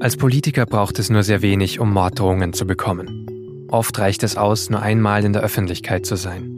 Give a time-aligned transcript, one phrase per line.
[0.00, 3.66] Als Politiker braucht es nur sehr wenig, um Morddrohungen zu bekommen.
[3.68, 6.56] Oft reicht es aus, nur einmal in der Öffentlichkeit zu sein.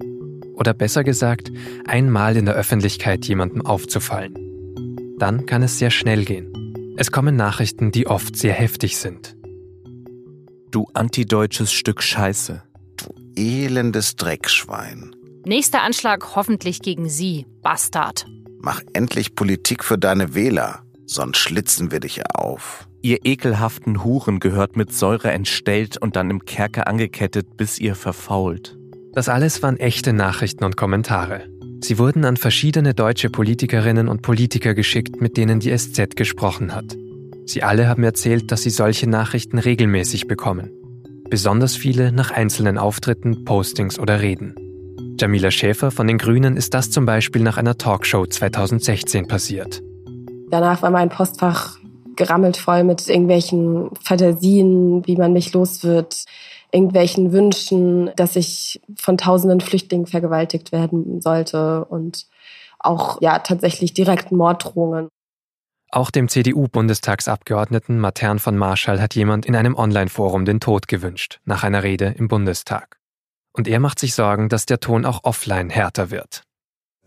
[0.52, 1.50] Oder besser gesagt,
[1.86, 5.16] einmal in der Öffentlichkeit jemandem aufzufallen.
[5.18, 6.94] Dann kann es sehr schnell gehen.
[6.98, 9.36] Es kommen Nachrichten, die oft sehr heftig sind.
[10.70, 12.62] Du antideutsches Stück Scheiße.
[12.98, 15.16] Du elendes Dreckschwein.
[15.46, 18.26] Nächster Anschlag hoffentlich gegen Sie, Bastard.
[18.60, 22.86] Mach endlich Politik für deine Wähler, sonst schlitzen wir dich ja auf.
[23.02, 28.76] Ihr ekelhaften Huren gehört mit Säure entstellt und dann im Kerker angekettet, bis ihr verfault.
[29.14, 31.44] Das alles waren echte Nachrichten und Kommentare.
[31.82, 36.94] Sie wurden an verschiedene deutsche Politikerinnen und Politiker geschickt, mit denen die SZ gesprochen hat.
[37.46, 40.70] Sie alle haben erzählt, dass sie solche Nachrichten regelmäßig bekommen.
[41.30, 44.54] Besonders viele nach einzelnen Auftritten, Postings oder Reden.
[45.18, 49.82] Jamila Schäfer von den Grünen ist das zum Beispiel nach einer Talkshow 2016 passiert.
[50.50, 51.79] Danach war mein Postfach
[52.16, 56.24] gerammelt voll mit irgendwelchen Fantasien, wie man mich los wird,
[56.72, 62.26] irgendwelchen Wünschen, dass ich von tausenden Flüchtlingen vergewaltigt werden sollte und
[62.78, 65.08] auch ja tatsächlich direkten Morddrohungen.
[65.92, 71.64] Auch dem CDU-Bundestagsabgeordneten Matern von Marschall hat jemand in einem Online-Forum den Tod gewünscht, nach
[71.64, 73.00] einer Rede im Bundestag.
[73.52, 76.44] Und er macht sich Sorgen, dass der Ton auch offline härter wird.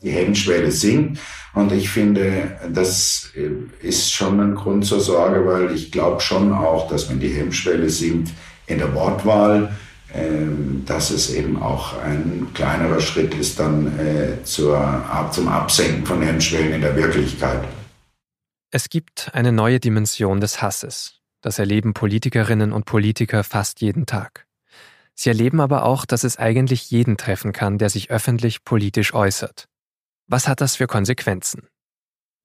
[0.04, 1.20] Die Hemmschwelle sinkt
[1.54, 3.32] und ich finde, das
[3.82, 7.90] ist schon ein Grund zur Sorge, weil ich glaube schon auch, dass wenn die Hemmschwelle
[7.90, 8.32] sinkt
[8.68, 9.76] in der Wortwahl,
[10.14, 16.22] ähm, dass es eben auch ein kleinerer Schritt ist dann äh, zur, zum Absenken von
[16.22, 17.64] Hemmschwellen in der Wirklichkeit.
[18.70, 21.20] Es gibt eine neue Dimension des Hasses.
[21.42, 24.45] Das erleben Politikerinnen und Politiker fast jeden Tag.
[25.16, 29.67] Sie erleben aber auch, dass es eigentlich jeden treffen kann, der sich öffentlich politisch äußert.
[30.28, 31.68] Was hat das für Konsequenzen?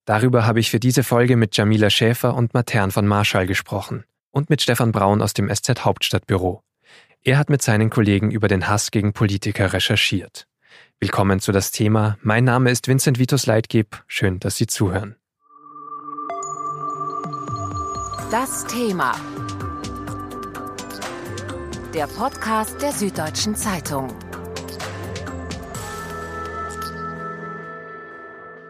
[0.05, 4.49] Darüber habe ich für diese Folge mit Jamila Schäfer und Matern von Marschall gesprochen und
[4.49, 6.61] mit Stefan Braun aus dem SZ Hauptstadtbüro.
[7.23, 10.45] Er hat mit seinen Kollegen über den Hass gegen Politiker recherchiert.
[10.99, 12.17] Willkommen zu das Thema.
[12.21, 14.03] Mein Name ist Vincent Vitus Leitgeb.
[14.07, 15.15] Schön, dass Sie zuhören.
[18.31, 19.15] Das Thema.
[21.93, 24.13] Der Podcast der Süddeutschen Zeitung.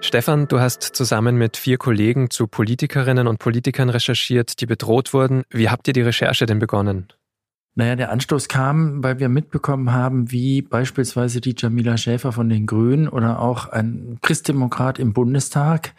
[0.10, 5.44] Stefan, du hast zusammen mit vier Kollegen zu Politikerinnen und Politikern recherchiert, die bedroht wurden.
[5.52, 7.10] Wie habt ihr die Recherche denn begonnen?
[7.80, 12.66] Naja, der Anstoß kam, weil wir mitbekommen haben, wie beispielsweise die Jamila Schäfer von den
[12.66, 15.94] Grünen oder auch ein Christdemokrat im Bundestag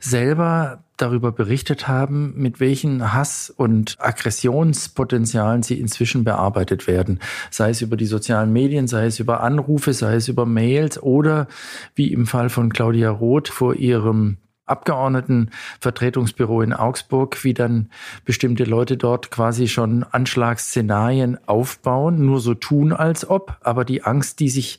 [0.00, 7.20] selber darüber berichtet haben, mit welchen Hass- und Aggressionspotenzialen sie inzwischen bearbeitet werden.
[7.52, 11.46] Sei es über die sozialen Medien, sei es über Anrufe, sei es über Mails oder
[11.94, 14.38] wie im Fall von Claudia Roth vor ihrem
[14.70, 17.90] Abgeordnetenvertretungsbüro in Augsburg, wie dann
[18.24, 24.40] bestimmte Leute dort quasi schon Anschlagsszenarien aufbauen, nur so tun als ob, aber die Angst,
[24.40, 24.78] die sich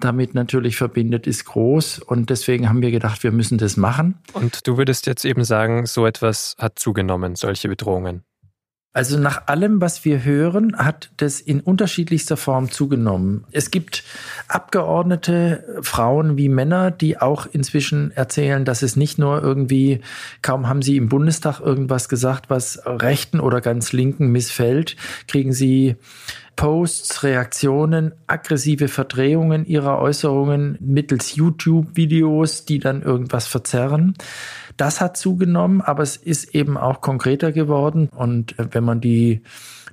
[0.00, 4.14] damit natürlich verbindet, ist groß und deswegen haben wir gedacht, wir müssen das machen.
[4.32, 8.24] Und du würdest jetzt eben sagen, so etwas hat zugenommen, solche Bedrohungen.
[8.94, 13.44] Also nach allem, was wir hören, hat das in unterschiedlichster Form zugenommen.
[13.50, 14.04] Es gibt
[14.48, 20.00] Abgeordnete, Frauen wie Männer, die auch inzwischen erzählen, dass es nicht nur irgendwie,
[20.42, 25.96] kaum haben sie im Bundestag irgendwas gesagt, was Rechten oder ganz Linken missfällt, kriegen sie
[26.56, 34.14] Posts, Reaktionen, aggressive Verdrehungen ihrer Äußerungen mittels YouTube-Videos, die dann irgendwas verzerren.
[34.76, 38.08] Das hat zugenommen, aber es ist eben auch konkreter geworden.
[38.14, 39.42] Und äh, wenn man die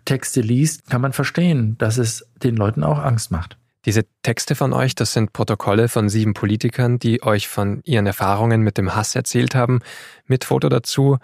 [0.05, 3.57] Texte liest, kann man verstehen, dass es den Leuten auch Angst macht.
[3.85, 8.61] Diese Texte von euch, das sind Protokolle von sieben Politikern, die euch von ihren Erfahrungen
[8.61, 9.79] mit dem Hass erzählt haben,
[10.25, 11.17] mit Foto dazu.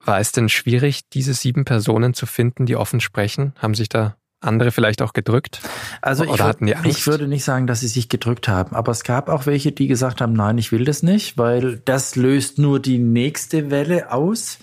[0.00, 3.54] War es denn schwierig, diese sieben Personen zu finden, die offen sprechen?
[3.56, 5.60] Haben sich da andere vielleicht auch gedrückt?
[6.00, 6.90] Also ich, hatten die Angst?
[6.90, 9.86] ich würde nicht sagen, dass sie sich gedrückt haben, aber es gab auch welche, die
[9.86, 14.58] gesagt haben, nein, ich will das nicht, weil das löst nur die nächste Welle aus.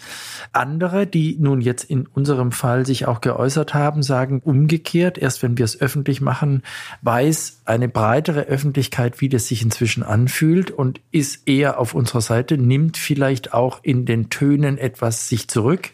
[0.54, 5.57] Andere, die nun jetzt in unserem Fall sich auch geäußert haben, sagen umgekehrt, erst wenn
[5.57, 6.63] wir es öffentlich machen,
[7.01, 12.57] weiß eine breitere Öffentlichkeit, wie das sich inzwischen anfühlt und ist eher auf unserer Seite,
[12.57, 15.92] nimmt vielleicht auch in den Tönen etwas sich zurück.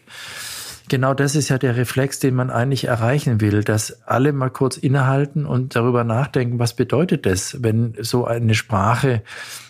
[0.88, 4.78] Genau das ist ja der Reflex, den man eigentlich erreichen will, dass alle mal kurz
[4.78, 9.22] innehalten und darüber nachdenken, was bedeutet das, wenn so eine Sprache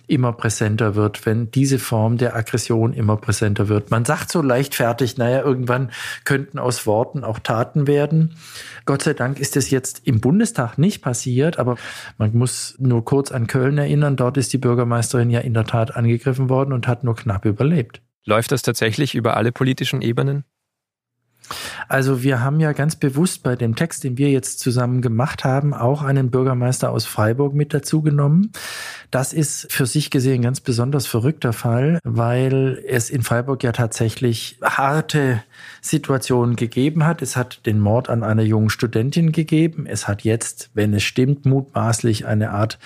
[0.07, 3.91] immer präsenter wird, wenn diese Form der Aggression immer präsenter wird.
[3.91, 5.91] Man sagt so leichtfertig, naja, irgendwann
[6.25, 8.37] könnten aus Worten auch Taten werden.
[8.87, 11.77] Gott sei Dank ist es jetzt im Bundestag nicht passiert, aber
[12.17, 14.17] man muss nur kurz an Köln erinnern.
[14.17, 18.01] Dort ist die Bürgermeisterin ja in der Tat angegriffen worden und hat nur knapp überlebt.
[18.25, 20.45] Läuft das tatsächlich über alle politischen Ebenen?
[21.89, 25.75] Also wir haben ja ganz bewusst bei dem Text, den wir jetzt zusammen gemacht haben,
[25.75, 28.53] auch einen Bürgermeister aus Freiburg mit dazu genommen.
[29.11, 34.59] Das ist für sich gesehen ganz besonders verrückter Fall, weil es in Freiburg ja tatsächlich
[34.63, 35.43] harte
[35.81, 37.23] Situationen gegeben hat.
[37.23, 39.87] Es hat den Mord an einer jungen Studentin gegeben.
[39.87, 42.79] Es hat jetzt, wenn es stimmt, mutmaßlich eine Art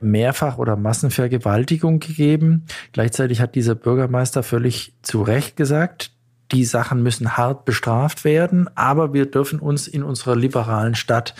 [0.00, 2.66] Mehrfach- oder Massenvergewaltigung gegeben.
[2.92, 6.12] Gleichzeitig hat dieser Bürgermeister völlig zu Recht gesagt,
[6.52, 11.34] die Sachen müssen hart bestraft werden, aber wir dürfen uns in unserer liberalen Stadt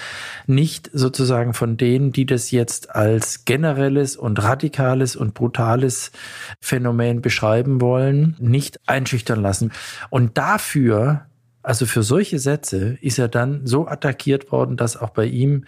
[0.46, 6.12] nicht sozusagen von denen, die das jetzt als generelles und radikales und brutales
[6.60, 9.72] Phänomen beschreiben wollen, nicht einschüchtern lassen.
[10.10, 11.26] Und dafür
[11.66, 15.64] also für solche Sätze ist er dann so attackiert worden, dass auch bei ihm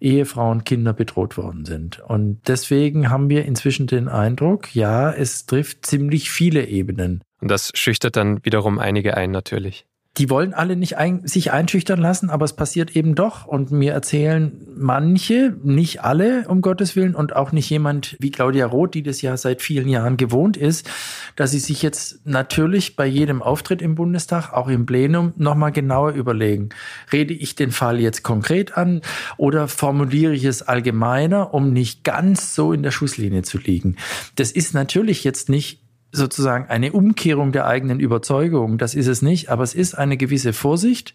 [0.00, 2.00] Ehefrauen, Kinder bedroht worden sind.
[2.00, 7.22] Und deswegen haben wir inzwischen den Eindruck, ja, es trifft ziemlich viele Ebenen.
[7.46, 9.86] Und das schüchtert dann wiederum einige ein natürlich
[10.18, 13.46] die wollen alle nicht ein, sich einschüchtern lassen, aber es passiert eben doch.
[13.46, 18.66] Und mir erzählen manche, nicht alle, um Gottes Willen, und auch nicht jemand wie Claudia
[18.66, 20.88] Roth, die das ja seit vielen Jahren gewohnt ist,
[21.36, 26.12] dass sie sich jetzt natürlich bei jedem Auftritt im Bundestag, auch im Plenum, nochmal genauer
[26.12, 26.70] überlegen.
[27.12, 29.02] Rede ich den Fall jetzt konkret an
[29.36, 33.96] oder formuliere ich es allgemeiner, um nicht ganz so in der Schusslinie zu liegen?
[34.36, 35.85] Das ist natürlich jetzt nicht
[36.16, 38.78] sozusagen eine Umkehrung der eigenen Überzeugung.
[38.78, 41.14] Das ist es nicht, aber es ist eine gewisse Vorsicht,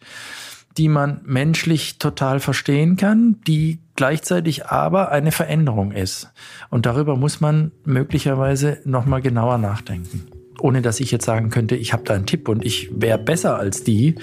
[0.77, 6.31] die man menschlich total verstehen kann, die gleichzeitig aber eine Veränderung ist.
[6.69, 10.27] Und darüber muss man möglicherweise nochmal genauer nachdenken.
[10.59, 13.57] Ohne dass ich jetzt sagen könnte, ich habe da einen Tipp und ich wäre besser
[13.57, 14.15] als die,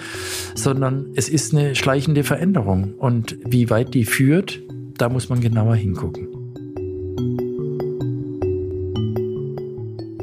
[0.55, 2.95] sondern es ist eine schleichende Veränderung.
[2.95, 4.61] Und wie weit die führt,
[4.97, 6.38] da muss man genauer hingucken.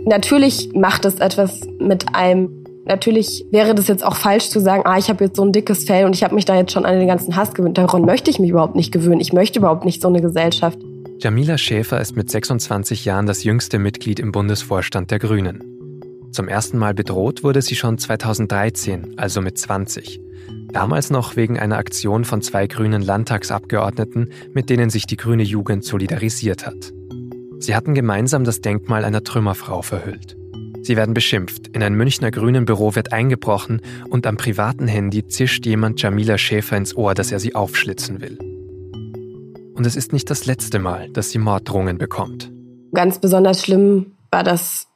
[0.05, 2.63] Natürlich macht es etwas mit einem.
[2.87, 5.85] Natürlich wäre das jetzt auch falsch zu sagen, ah, ich habe jetzt so ein dickes
[5.85, 7.79] Fell und ich habe mich da jetzt schon an den ganzen Hass gewöhnt.
[7.79, 9.19] Daran möchte ich mich überhaupt nicht gewöhnen.
[9.19, 10.77] Ich möchte überhaupt nicht so eine Gesellschaft.
[11.17, 15.63] Jamila Schäfer ist mit 26 Jahren das jüngste Mitglied im Bundesvorstand der Grünen.
[16.31, 20.19] Zum ersten Mal bedroht wurde sie schon 2013, also mit 20.
[20.71, 25.83] Damals noch wegen einer Aktion von zwei grünen Landtagsabgeordneten, mit denen sich die grüne Jugend
[25.83, 26.93] solidarisiert hat.
[27.59, 30.37] Sie hatten gemeinsam das Denkmal einer Trümmerfrau verhüllt.
[30.81, 35.65] Sie werden beschimpft, in ein Münchner grünen Büro wird eingebrochen und am privaten Handy zischt
[35.65, 38.37] jemand Jamila Schäfer ins Ohr, dass er sie aufschlitzen will.
[39.73, 42.51] Und es ist nicht das letzte Mal, dass sie Morddrohungen bekommt.
[42.93, 44.87] Ganz besonders schlimm war das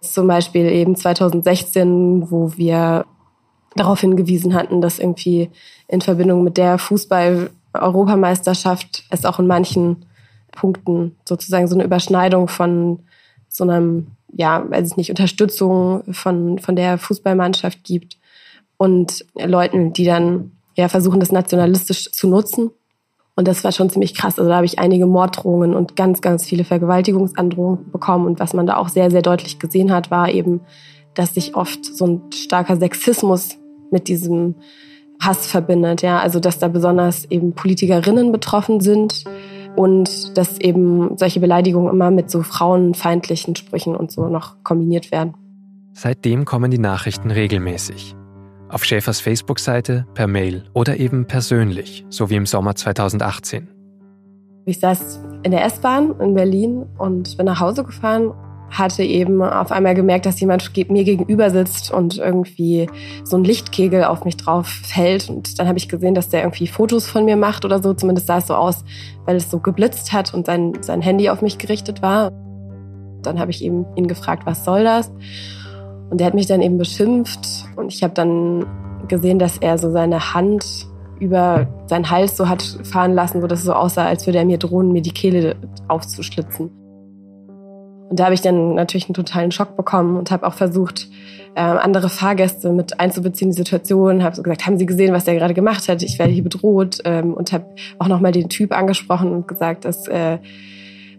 [0.00, 3.06] zum Beispiel eben 2016, wo wir
[3.74, 5.50] darauf hingewiesen hatten, dass irgendwie
[5.88, 10.06] in Verbindung mit der Fußball-Europameisterschaft es auch in manchen
[10.52, 13.00] Punkten sozusagen so eine Überschneidung von
[13.48, 18.18] so einem, ja, weiß ich nicht, Unterstützung von, von der Fußballmannschaft gibt
[18.76, 22.70] und Leuten, die dann ja versuchen, das nationalistisch zu nutzen.
[23.34, 24.38] Und das war schon ziemlich krass.
[24.38, 28.26] Also da habe ich einige Morddrohungen und ganz, ganz viele Vergewaltigungsandrohungen bekommen.
[28.26, 30.60] Und was man da auch sehr, sehr deutlich gesehen hat, war eben,
[31.14, 33.56] dass sich oft so ein starker Sexismus
[33.90, 34.56] mit diesem
[35.20, 36.02] Hass verbindet.
[36.02, 39.24] Ja, also dass da besonders eben Politikerinnen betroffen sind
[39.76, 45.34] und dass eben solche Beleidigungen immer mit so frauenfeindlichen Sprüchen und so noch kombiniert werden.
[45.92, 48.16] Seitdem kommen die Nachrichten regelmäßig.
[48.68, 53.68] Auf Schäfers Facebook-Seite, per Mail oder eben persönlich, so wie im Sommer 2018.
[54.64, 58.32] Ich saß in der S-Bahn in Berlin und bin nach Hause gefahren
[58.72, 62.88] hatte eben auf einmal gemerkt, dass jemand mir gegenüber sitzt und irgendwie
[63.22, 65.28] so ein Lichtkegel auf mich drauf fällt.
[65.28, 67.92] Und dann habe ich gesehen, dass der irgendwie Fotos von mir macht oder so.
[67.92, 68.84] Zumindest sah es so aus,
[69.26, 72.32] weil es so geblitzt hat und sein, sein Handy auf mich gerichtet war.
[73.22, 75.12] Dann habe ich eben ihn gefragt, was soll das?
[76.10, 77.66] Und er hat mich dann eben beschimpft.
[77.76, 78.64] Und ich habe dann
[79.06, 80.88] gesehen, dass er so seine Hand
[81.20, 84.44] über seinen Hals so hat fahren lassen, so dass es so aussah, als würde er
[84.44, 85.56] mir drohen, mir die Kehle
[85.88, 86.81] aufzuschlitzen.
[88.12, 91.08] Und da habe ich dann natürlich einen totalen Schock bekommen und habe auch versucht,
[91.56, 94.22] ähm, andere Fahrgäste mit einzubeziehen in die Situation.
[94.22, 96.02] Habe so gesagt, haben Sie gesehen, was der gerade gemacht hat?
[96.02, 97.64] Ich werde hier bedroht ähm, und habe
[97.98, 100.36] auch nochmal den Typ angesprochen und gesagt, dass äh,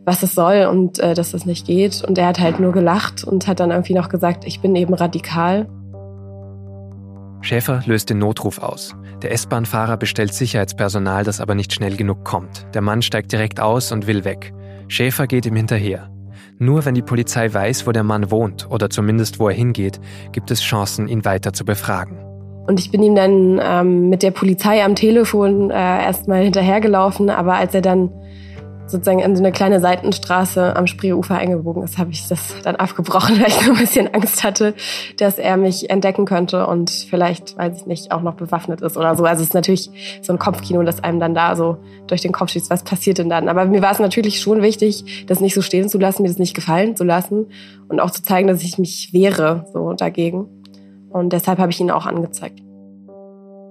[0.05, 2.03] was es soll und äh, dass das nicht geht.
[2.07, 4.93] Und er hat halt nur gelacht und hat dann irgendwie noch gesagt, ich bin eben
[4.93, 5.67] radikal.
[7.41, 8.95] Schäfer löst den Notruf aus.
[9.23, 12.67] Der S-Bahn-Fahrer bestellt Sicherheitspersonal, das aber nicht schnell genug kommt.
[12.75, 14.53] Der Mann steigt direkt aus und will weg.
[14.87, 16.12] Schäfer geht ihm hinterher.
[16.63, 19.99] Nur wenn die Polizei weiß, wo der Mann wohnt oder zumindest wo er hingeht,
[20.31, 22.17] gibt es Chancen, ihn weiter zu befragen.
[22.65, 27.55] Und ich bin ihm dann ähm, mit der Polizei am Telefon äh, erstmal hinterhergelaufen, aber
[27.55, 28.11] als er dann
[28.87, 33.37] sozusagen in so eine kleine Seitenstraße am Spreeufer eingebogen ist, habe ich das dann abgebrochen,
[33.39, 34.73] weil ich so ein bisschen Angst hatte,
[35.17, 39.15] dass er mich entdecken könnte und vielleicht, weiß ich nicht, auch noch bewaffnet ist oder
[39.15, 39.23] so.
[39.25, 39.89] Also es ist natürlich
[40.21, 43.29] so ein Kopfkino, das einem dann da so durch den Kopf schießt, was passiert denn
[43.29, 43.49] dann?
[43.49, 46.39] Aber mir war es natürlich schon wichtig, das nicht so stehen zu lassen, mir das
[46.39, 47.47] nicht gefallen zu lassen
[47.87, 50.47] und auch zu zeigen, dass ich mich wehre so dagegen.
[51.09, 52.61] Und deshalb habe ich ihn auch angezeigt.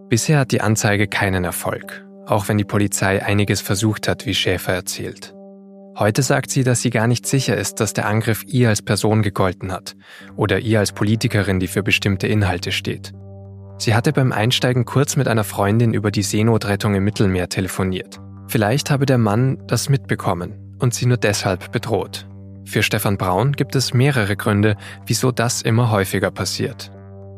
[0.09, 4.73] Bisher hat die Anzeige keinen Erfolg auch wenn die Polizei einiges versucht hat, wie Schäfer
[4.73, 5.35] erzählt.
[5.99, 9.23] Heute sagt sie, dass sie gar nicht sicher ist, dass der Angriff ihr als Person
[9.23, 9.95] gegolten hat
[10.37, 13.12] oder ihr als Politikerin, die für bestimmte Inhalte steht.
[13.76, 18.21] Sie hatte beim Einsteigen kurz mit einer Freundin über die Seenotrettung im Mittelmeer telefoniert.
[18.49, 22.26] Vielleicht habe der Mann das mitbekommen und sie nur deshalb bedroht.
[22.64, 24.76] Für Stefan Braun gibt es mehrere Gründe,
[25.07, 26.91] wieso das immer häufiger passiert.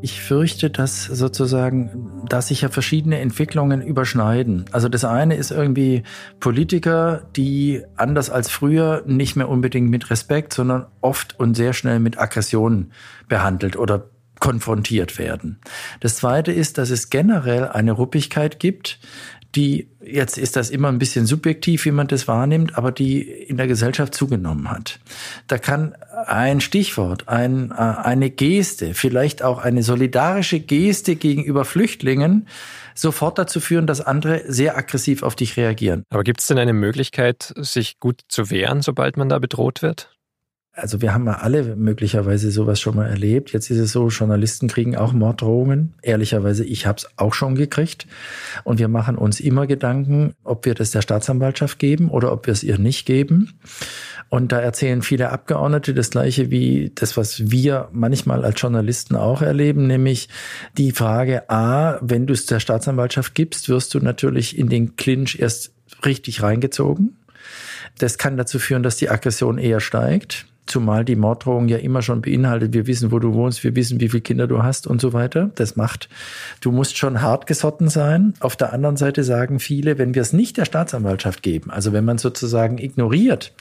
[0.05, 4.67] Ich fürchte, dass sozusagen, dass sich ja verschiedene Entwicklungen überschneiden.
[4.71, 6.03] Also das eine ist irgendwie
[6.41, 12.01] Politiker, die anders als früher nicht mehr unbedingt mit Respekt, sondern oft und sehr schnell
[12.01, 12.93] mit Aggression
[13.29, 15.59] behandelt oder konfrontiert werden.
[16.01, 18.99] Das zweite ist, dass es generell eine Ruppigkeit gibt,
[19.55, 23.57] die, jetzt ist das immer ein bisschen subjektiv, wie man das wahrnimmt, aber die in
[23.57, 25.01] der Gesellschaft zugenommen hat.
[25.47, 25.95] Da kann
[26.27, 32.49] ein Stichwort, ein, äh, eine Geste, vielleicht auch eine solidarische Geste gegenüber Flüchtlingen
[32.95, 36.05] sofort dazu führen, dass andere sehr aggressiv auf dich reagieren.
[36.11, 40.14] Aber gibt es denn eine Möglichkeit, sich gut zu wehren, sobald man da bedroht wird?
[40.77, 43.53] Also wir haben ja alle möglicherweise sowas schon mal erlebt.
[43.53, 45.95] Jetzt ist es so, Journalisten kriegen auch Morddrohungen.
[46.03, 48.09] Ehrlicherweise, ich habe es auch schon gekriegt.
[48.65, 52.53] Und wir machen uns immer Gedanken, ob wir das der Staatsanwaltschaft geben oder ob wir
[52.53, 53.53] es ihr nicht geben.
[54.31, 59.43] Und da erzählen viele Abgeordnete das Gleiche wie das, was wir manchmal als Journalisten auch
[59.43, 60.29] erleben, nämlich
[60.77, 65.39] die Frage, a, wenn du es der Staatsanwaltschaft gibst, wirst du natürlich in den Clinch
[65.39, 65.73] erst
[66.05, 67.17] richtig reingezogen.
[67.99, 70.47] Das kann dazu führen, dass die Aggression eher steigt.
[70.67, 74.09] Zumal die Morddrohung ja immer schon beinhaltet, wir wissen, wo du wohnst, wir wissen, wie
[74.09, 75.51] viele Kinder du hast und so weiter.
[75.57, 76.09] Das macht,
[76.61, 78.35] du musst schon hart gesotten sein.
[78.41, 82.05] Auf der anderen Seite sagen viele, wenn wir es nicht der Staatsanwaltschaft geben, also wenn
[82.05, 83.53] man sozusagen ignoriert,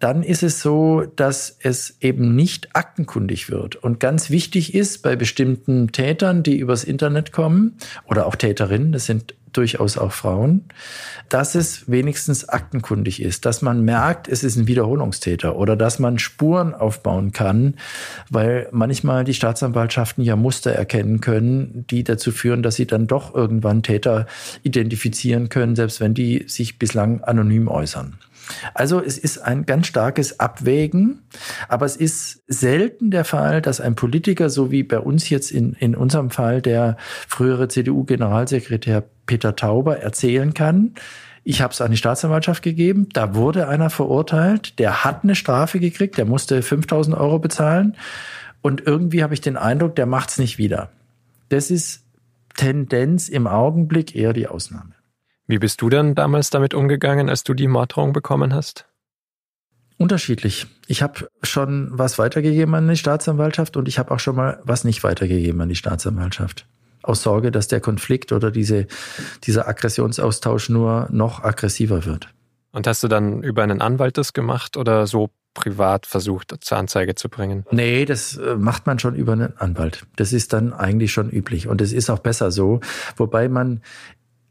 [0.00, 3.76] dann ist es so, dass es eben nicht aktenkundig wird.
[3.76, 9.06] Und ganz wichtig ist bei bestimmten Tätern, die übers Internet kommen, oder auch Täterinnen, das
[9.06, 10.64] sind durchaus auch Frauen,
[11.28, 16.18] dass es wenigstens aktenkundig ist, dass man merkt, es ist ein Wiederholungstäter oder dass man
[16.18, 17.74] Spuren aufbauen kann,
[18.30, 23.34] weil manchmal die Staatsanwaltschaften ja Muster erkennen können, die dazu führen, dass sie dann doch
[23.34, 24.26] irgendwann Täter
[24.62, 28.18] identifizieren können, selbst wenn die sich bislang anonym äußern.
[28.74, 31.22] Also es ist ein ganz starkes Abwägen,
[31.68, 35.74] aber es ist selten der Fall, dass ein Politiker, so wie bei uns jetzt in,
[35.74, 36.96] in unserem Fall der
[37.28, 40.94] frühere CDU-Generalsekretär Peter Tauber, erzählen kann,
[41.48, 45.78] ich habe es an die Staatsanwaltschaft gegeben, da wurde einer verurteilt, der hat eine Strafe
[45.78, 47.96] gekriegt, der musste 5000 Euro bezahlen
[48.62, 50.90] und irgendwie habe ich den Eindruck, der macht es nicht wieder.
[51.48, 52.04] Das ist
[52.56, 54.95] Tendenz im Augenblick eher die Ausnahme.
[55.46, 58.86] Wie bist du dann damals damit umgegangen, als du die Morddrohung bekommen hast?
[59.98, 60.66] Unterschiedlich.
[60.88, 64.84] Ich habe schon was weitergegeben an die Staatsanwaltschaft und ich habe auch schon mal was
[64.84, 66.66] nicht weitergegeben an die Staatsanwaltschaft.
[67.02, 68.88] Aus Sorge, dass der Konflikt oder diese,
[69.44, 72.28] dieser Aggressionsaustausch nur noch aggressiver wird.
[72.72, 77.14] Und hast du dann über einen Anwalt das gemacht oder so privat versucht zur Anzeige
[77.14, 77.64] zu bringen?
[77.70, 80.06] Nee, das äh, macht man schon über einen Anwalt.
[80.16, 82.80] Das ist dann eigentlich schon üblich und es ist auch besser so.
[83.16, 83.80] Wobei man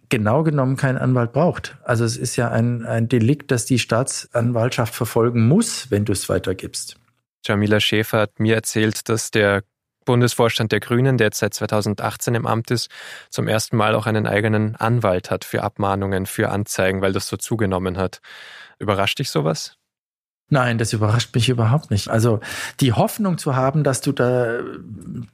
[0.09, 1.77] genau genommen keinen Anwalt braucht.
[1.83, 6.29] Also es ist ja ein, ein Delikt, das die Staatsanwaltschaft verfolgen muss, wenn du es
[6.29, 6.97] weitergibst.
[7.45, 9.63] Jamila Schäfer hat mir erzählt, dass der
[10.05, 12.89] Bundesvorstand der Grünen, der jetzt seit 2018 im Amt ist,
[13.29, 17.37] zum ersten Mal auch einen eigenen Anwalt hat für Abmahnungen, für Anzeigen, weil das so
[17.37, 18.21] zugenommen hat.
[18.79, 19.77] Überrascht dich sowas?
[20.49, 22.09] Nein, das überrascht mich überhaupt nicht.
[22.09, 22.39] Also
[22.79, 24.59] die Hoffnung zu haben, dass du da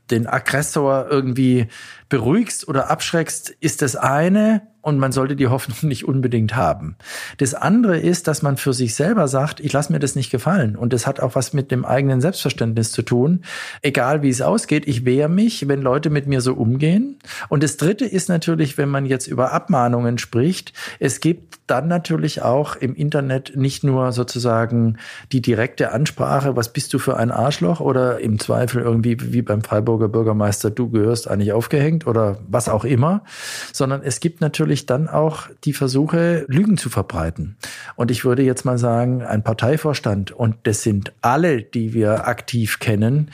[0.10, 1.68] den Aggressor irgendwie
[2.08, 6.96] beruhigst oder abschreckst, ist das eine und man sollte die Hoffnung nicht unbedingt haben.
[7.38, 10.76] Das andere ist, dass man für sich selber sagt, ich lasse mir das nicht gefallen.
[10.76, 13.44] Und das hat auch was mit dem eigenen Selbstverständnis zu tun.
[13.82, 17.20] Egal wie es ausgeht, ich wehre mich, wenn Leute mit mir so umgehen.
[17.50, 22.42] Und das dritte ist natürlich, wenn man jetzt über Abmahnungen spricht, es gibt dann natürlich
[22.42, 24.98] auch im Internet nicht nur sozusagen
[25.32, 29.62] die direkte Ansprache, was bist du für ein Arschloch oder im Zweifel irgendwie wie beim
[29.62, 33.24] Freiburger Bürgermeister, du gehörst eigentlich aufgehängt oder was auch immer,
[33.72, 37.58] sondern es gibt natürlich natürlich dann auch die Versuche, Lügen zu verbreiten.
[37.98, 42.80] Und ich würde jetzt mal sagen, ein Parteivorstand, und das sind alle, die wir aktiv
[42.80, 43.32] kennen,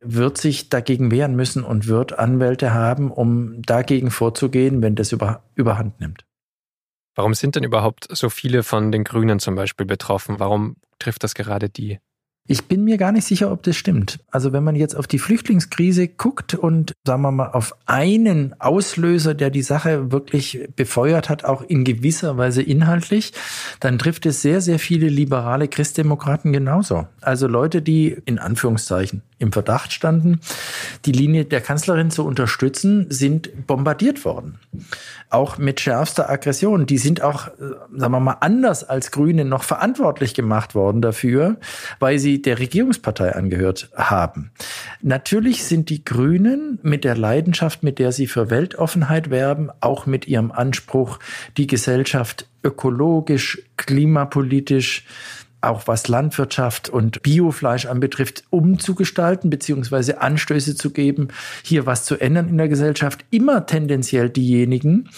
[0.00, 5.42] wird sich dagegen wehren müssen und wird Anwälte haben, um dagegen vorzugehen, wenn das über,
[5.54, 6.24] überhand nimmt.
[7.14, 10.40] Warum sind denn überhaupt so viele von den Grünen zum Beispiel betroffen?
[10.40, 12.00] Warum trifft das gerade die?
[12.50, 14.18] Ich bin mir gar nicht sicher, ob das stimmt.
[14.32, 19.34] Also wenn man jetzt auf die Flüchtlingskrise guckt und sagen wir mal auf einen Auslöser,
[19.34, 23.34] der die Sache wirklich befeuert hat, auch in gewisser Weise inhaltlich,
[23.78, 27.06] dann trifft es sehr, sehr viele liberale Christdemokraten genauso.
[27.20, 30.40] Also Leute, die in Anführungszeichen im Verdacht standen,
[31.06, 34.58] die Linie der Kanzlerin zu unterstützen, sind bombardiert worden.
[35.30, 36.86] Auch mit schärfster Aggression.
[36.86, 37.50] Die sind auch, äh,
[37.96, 41.56] sagen wir mal, anders als Grüne noch verantwortlich gemacht worden dafür,
[41.98, 44.50] weil sie der Regierungspartei angehört haben.
[45.00, 50.28] Natürlich sind die Grünen mit der Leidenschaft, mit der sie für Weltoffenheit werben, auch mit
[50.28, 51.18] ihrem Anspruch,
[51.56, 55.06] die Gesellschaft ökologisch, klimapolitisch,
[55.60, 61.28] auch was Landwirtschaft und Biofleisch anbetrifft, umzugestalten beziehungsweise Anstöße zu geben,
[61.62, 65.10] hier was zu ändern in der Gesellschaft, immer tendenziell diejenigen,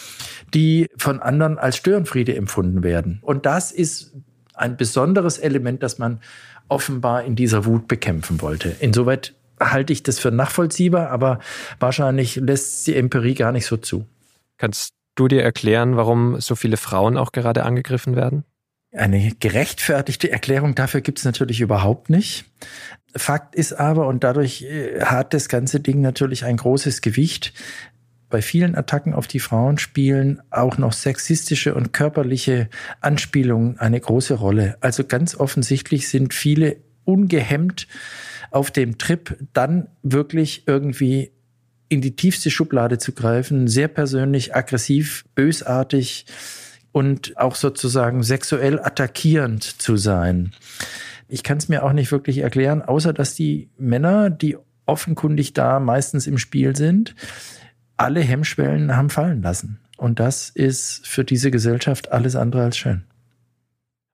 [0.54, 3.18] die von anderen als Störenfriede empfunden werden.
[3.22, 4.12] Und das ist
[4.54, 6.20] ein besonderes Element, das man
[6.68, 8.74] offenbar in dieser Wut bekämpfen wollte.
[8.80, 11.38] Insoweit halte ich das für nachvollziehbar, aber
[11.78, 14.06] wahrscheinlich lässt die Empirie gar nicht so zu.
[14.58, 18.44] Kannst du dir erklären, warum so viele Frauen auch gerade angegriffen werden?
[18.94, 22.44] Eine gerechtfertigte Erklärung dafür gibt es natürlich überhaupt nicht.
[23.16, 27.54] Fakt ist aber, und dadurch äh, hat das ganze Ding natürlich ein großes Gewicht,
[28.32, 32.70] bei vielen Attacken auf die Frauen spielen auch noch sexistische und körperliche
[33.02, 34.78] Anspielungen eine große Rolle.
[34.80, 37.86] Also ganz offensichtlich sind viele ungehemmt
[38.50, 41.32] auf dem Trip, dann wirklich irgendwie
[41.90, 46.24] in die tiefste Schublade zu greifen, sehr persönlich, aggressiv, bösartig,
[46.92, 50.52] und auch sozusagen sexuell attackierend zu sein.
[51.28, 55.80] Ich kann es mir auch nicht wirklich erklären, außer dass die Männer, die offenkundig da
[55.80, 57.14] meistens im Spiel sind,
[57.96, 59.80] alle Hemmschwellen haben fallen lassen.
[59.96, 63.04] Und das ist für diese Gesellschaft alles andere als schön.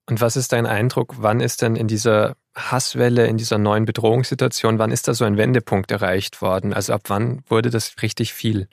[0.09, 1.17] Und was ist dein Eindruck?
[1.19, 5.37] Wann ist denn in dieser Hasswelle, in dieser neuen Bedrohungssituation, wann ist da so ein
[5.37, 6.73] Wendepunkt erreicht worden?
[6.73, 8.69] Also ab wann wurde das richtig viel?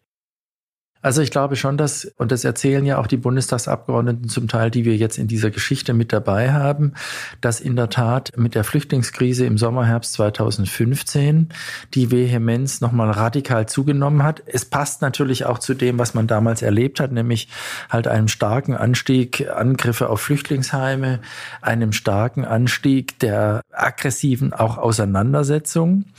[1.05, 4.85] Also ich glaube schon, dass, und das erzählen ja auch die Bundestagsabgeordneten zum Teil, die
[4.85, 6.93] wir jetzt in dieser Geschichte mit dabei haben,
[7.41, 11.49] dass in der Tat mit der Flüchtlingskrise im Sommerherbst 2015
[11.93, 14.41] die Vehemenz nochmal radikal zugenommen hat.
[14.47, 17.49] Es passt natürlich auch zu dem, was man damals erlebt hat, nämlich
[17.87, 21.19] halt einem starken Anstieg Angriffe auf Flüchtlingsheime,
[21.61, 26.15] einem starken Anstieg der aggressiven auch Auseinandersetzungen.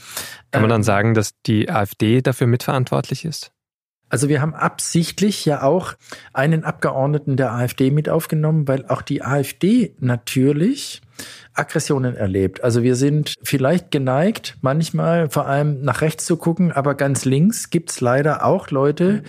[0.51, 3.51] Kann man dann ähm, sagen, dass die AfD dafür mitverantwortlich ist?
[4.09, 5.93] Also wir haben absichtlich ja auch
[6.33, 11.01] einen Abgeordneten der AfD mit aufgenommen, weil auch die AfD natürlich
[11.53, 12.63] Aggressionen erlebt.
[12.63, 17.69] Also wir sind vielleicht geneigt, manchmal vor allem nach rechts zu gucken, aber ganz links
[17.69, 19.23] gibt's leider auch Leute,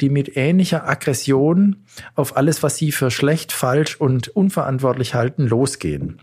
[0.00, 1.84] die mit ähnlicher Aggression
[2.14, 6.20] auf alles, was sie für schlecht, falsch und unverantwortlich halten, losgehen.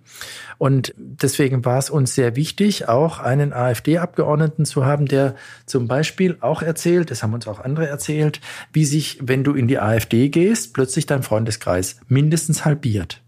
[0.58, 5.36] Und deswegen war es uns sehr wichtig, auch einen AfD-Abgeordneten zu haben, der
[5.66, 8.42] zum Beispiel auch erzählt, das haben uns auch andere erzählt,
[8.74, 13.22] wie sich, wenn du in die AfD gehst, plötzlich dein Freundeskreis mindestens halbiert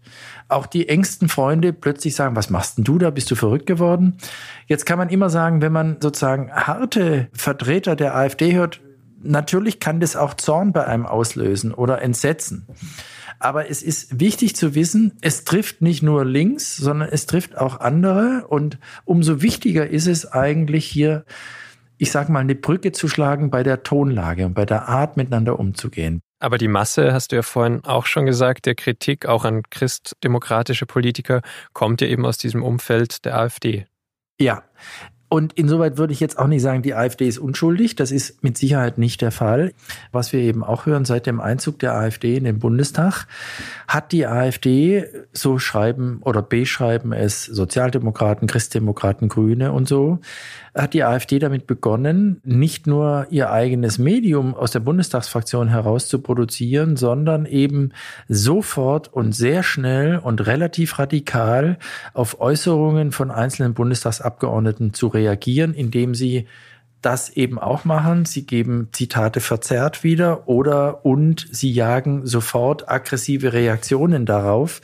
[0.50, 3.10] auch die engsten Freunde plötzlich sagen, was machst denn du da?
[3.10, 4.16] Bist du verrückt geworden?
[4.66, 8.80] Jetzt kann man immer sagen, wenn man sozusagen harte Vertreter der AfD hört,
[9.22, 12.66] natürlich kann das auch Zorn bei einem auslösen oder Entsetzen.
[13.38, 17.80] Aber es ist wichtig zu wissen, es trifft nicht nur links, sondern es trifft auch
[17.80, 18.46] andere.
[18.48, 21.24] Und umso wichtiger ist es eigentlich hier,
[21.96, 25.58] ich sage mal, eine Brücke zu schlagen bei der Tonlage und bei der Art, miteinander
[25.58, 26.20] umzugehen.
[26.38, 30.86] Aber die Masse, hast du ja vorhin auch schon gesagt, der Kritik auch an christdemokratische
[30.86, 31.40] Politiker
[31.72, 33.86] kommt ja eben aus diesem Umfeld der AfD.
[34.38, 34.62] Ja,
[35.32, 37.94] und insoweit würde ich jetzt auch nicht sagen, die AfD ist unschuldig.
[37.94, 39.72] Das ist mit Sicherheit nicht der Fall.
[40.10, 43.28] Was wir eben auch hören, seit dem Einzug der AfD in den Bundestag
[43.86, 50.18] hat die AfD, so schreiben oder beschreiben es Sozialdemokraten, Christdemokraten, Grüne und so,
[50.74, 56.20] hat die AfD damit begonnen, nicht nur ihr eigenes Medium aus der Bundestagsfraktion heraus zu
[56.20, 57.90] produzieren, sondern eben
[58.28, 61.78] sofort und sehr schnell und relativ radikal
[62.14, 65.19] auf Äußerungen von einzelnen Bundestagsabgeordneten zu reagieren,
[65.74, 66.46] indem sie
[67.02, 68.24] das eben auch machen.
[68.24, 74.80] Sie geben Zitate verzerrt wieder oder und sie jagen sofort aggressive Reaktionen darauf,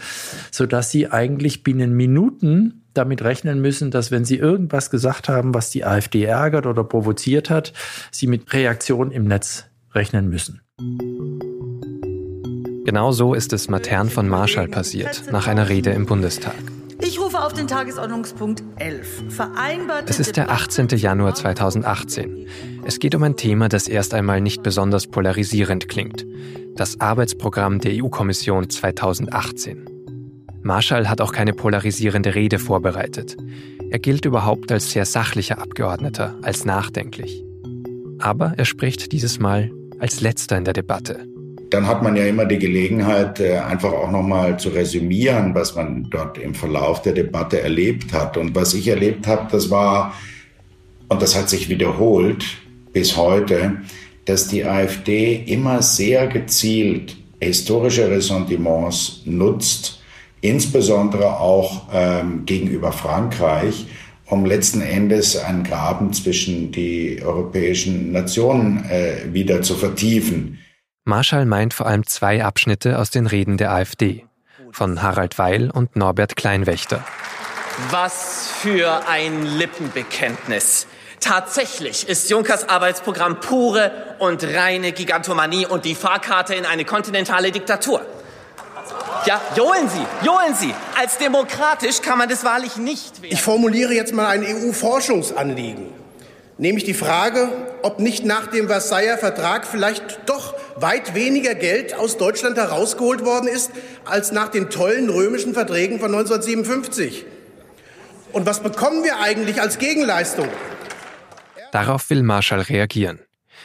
[0.51, 5.53] so dass sie eigentlich binnen Minuten damit rechnen müssen, dass wenn sie irgendwas gesagt haben,
[5.53, 7.75] was die AfD ärgert oder provoziert hat,
[8.11, 10.63] sie mit Reaktionen im Netz rechnen müssen.
[12.87, 16.55] Genau so ist es Matern von Marschall passiert, nach einer Rede im Bundestag.
[17.01, 19.25] Ich rufe auf den Tagesordnungspunkt 11.
[19.29, 20.89] Vereinbarte es ist der 18.
[20.89, 22.47] Januar 2018.
[22.85, 26.27] Es geht um ein Thema, das erst einmal nicht besonders polarisierend klingt.
[26.75, 29.91] Das Arbeitsprogramm der EU-Kommission 2018.
[30.63, 33.37] Marschall hat auch keine polarisierende Rede vorbereitet.
[33.91, 37.45] Er gilt überhaupt als sehr sachlicher Abgeordneter, als nachdenklich.
[38.19, 41.36] Aber er spricht dieses Mal als letzter in der Debatte
[41.77, 46.09] dann hat man ja immer die Gelegenheit, äh, einfach auch nochmal zu resümieren, was man
[46.09, 48.39] dort im Verlauf der Debatte erlebt hat.
[48.39, 50.15] Und was ich erlebt habe, das war,
[51.09, 52.47] und das hat sich wiederholt
[52.95, 53.83] bis heute,
[54.25, 60.01] dass die AfD immer sehr gezielt historische Ressentiments nutzt,
[60.41, 63.87] insbesondere auch ähm, gegenüber Frankreich,
[64.25, 70.59] um letzten Endes einen Graben zwischen die europäischen Nationen äh, wieder zu vertiefen.
[71.07, 74.27] Marschall meint vor allem zwei Abschnitte aus den Reden der AfD
[74.73, 77.05] von Harald Weil und Norbert Kleinwächter.
[77.91, 80.89] Was für ein Lippenbekenntnis.
[81.21, 88.05] Tatsächlich ist Junkers Arbeitsprogramm pure und reine Gigantomanie und die Fahrkarte in eine kontinentale Diktatur.
[89.27, 90.75] Ja, johlen Sie, johlen Sie.
[90.99, 93.33] Als demokratisch kann man das wahrlich nicht werden.
[93.33, 96.06] Ich formuliere jetzt mal ein EU-Forschungsanliegen.
[96.59, 97.49] Nämlich die Frage,
[97.83, 103.47] ob nicht nach dem Versailler Vertrag vielleicht doch weit weniger Geld aus Deutschland herausgeholt worden
[103.47, 103.73] ist
[104.07, 107.27] als nach den tollen römischen Verträgen von 1957.
[108.33, 110.49] Und was bekommen wir eigentlich als Gegenleistung?
[111.73, 113.21] Darauf will Marschall reagieren.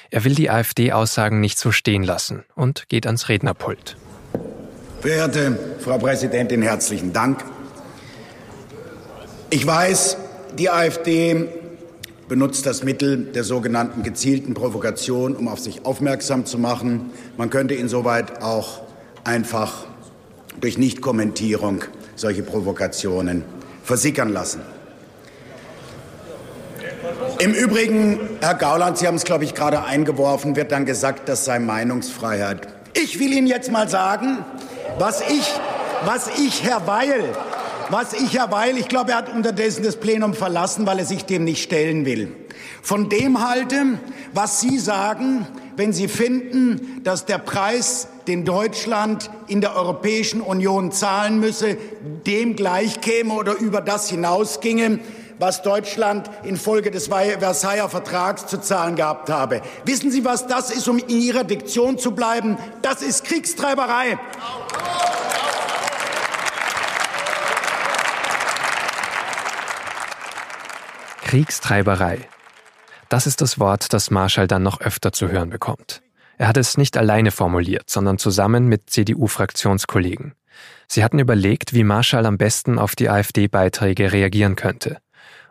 [0.09, 3.95] Er will die AfD-Aussagen nicht so stehen lassen und geht ans Rednerpult.
[4.99, 7.41] Verehrte Frau Präsidentin, herzlichen Dank.
[9.49, 10.17] Ich weiß,
[10.57, 11.47] die AfD
[12.31, 17.11] benutzt das Mittel der sogenannten gezielten Provokation, um auf sich aufmerksam zu machen.
[17.35, 18.83] Man könnte insoweit auch
[19.25, 19.85] einfach
[20.61, 21.83] durch Nichtkommentierung
[22.15, 23.43] solche Provokationen
[23.83, 24.61] versickern lassen.
[27.39, 31.43] Im Übrigen, Herr Gauland, Sie haben es, glaube ich, gerade eingeworfen, wird dann gesagt, das
[31.43, 32.65] sei Meinungsfreiheit.
[32.93, 34.37] Ich will Ihnen jetzt mal sagen,
[34.97, 35.51] was ich,
[36.05, 37.25] was ich Herr Weil
[37.91, 41.25] was ich ja weil, ich glaube, er hat unterdessen das Plenum verlassen, weil er sich
[41.25, 42.33] dem nicht stellen will.
[42.81, 43.99] Von dem halte,
[44.33, 50.91] was Sie sagen, wenn Sie finden, dass der Preis, den Deutschland in der Europäischen Union
[50.91, 51.77] zahlen müsse,
[52.25, 54.99] dem gleichkäme oder über das hinausginge,
[55.39, 59.61] was Deutschland infolge des Versailler Vertrags zu zahlen gehabt habe.
[59.85, 62.57] Wissen Sie, was das ist, um in Ihrer Diktion zu bleiben?
[62.83, 64.19] Das ist Kriegstreiberei.
[71.31, 72.27] Kriegstreiberei.
[73.07, 76.01] Das ist das Wort, das Marschall dann noch öfter zu hören bekommt.
[76.37, 80.33] Er hat es nicht alleine formuliert, sondern zusammen mit CDU-Fraktionskollegen.
[80.89, 84.97] Sie hatten überlegt, wie Marschall am besten auf die AfD-Beiträge reagieren könnte.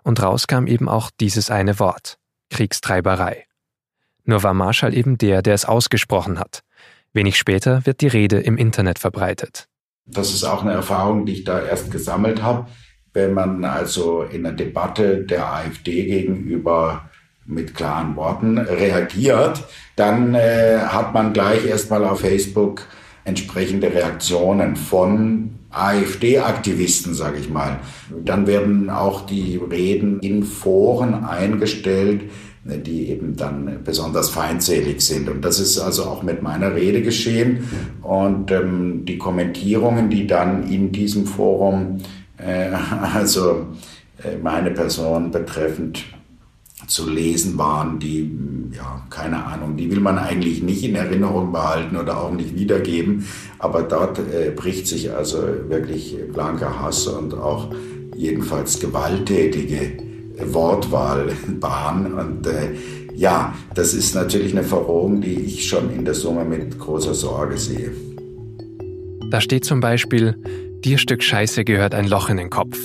[0.03, 2.19] Und raus kam eben auch dieses eine Wort.
[2.51, 3.47] Kriegstreiberei.
[4.25, 6.61] Nur war Marschall eben der, der es ausgesprochen hat.
[7.15, 9.67] Wenig später wird die Rede im Internet verbreitet.
[10.05, 12.69] Das ist auch eine Erfahrung, die ich da erst gesammelt habe.
[13.13, 17.11] Wenn man also in der Debatte der AfD gegenüber
[17.47, 19.65] mit klaren Worten reagiert,
[19.97, 22.87] dann äh, hat man gleich erstmal auf Facebook
[23.25, 27.79] entsprechende Reaktionen von AfD-Aktivisten, sage ich mal.
[28.25, 32.23] Dann werden auch die Reden in Foren eingestellt,
[32.65, 35.29] die eben dann besonders feindselig sind.
[35.29, 37.69] Und das ist also auch mit meiner Rede geschehen.
[38.03, 41.99] Und ähm, die Kommentierungen, die dann in diesem Forum
[43.15, 43.67] also
[44.23, 46.05] äh, meine Person betreffend
[46.87, 48.31] zu lesen waren, die,
[48.75, 53.27] ja, keine Ahnung, die will man eigentlich nicht in Erinnerung behalten oder auch nicht wiedergeben.
[53.59, 57.71] Aber dort äh, bricht sich also wirklich blanker Hass und auch
[58.17, 59.93] jedenfalls gewalttätige
[60.47, 62.15] Wortwahl Bahn.
[62.15, 62.75] Und äh,
[63.15, 67.57] ja, das ist natürlich eine Verrohung, die ich schon in der Summe mit großer Sorge
[67.57, 67.93] sehe.
[69.31, 70.35] Da steht zum Beispiel,
[70.85, 72.79] Dir Stück Scheiße gehört ein Loch in den Kopf.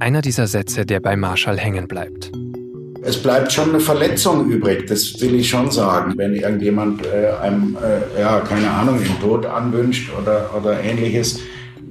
[0.00, 2.32] Einer dieser Sätze, der bei Marshall hängen bleibt.
[3.02, 6.14] Es bleibt schon eine Verletzung übrig, das will ich schon sagen.
[6.16, 11.38] Wenn irgendjemand äh, einem, äh, ja, keine Ahnung, den Tod anwünscht oder, oder ähnliches,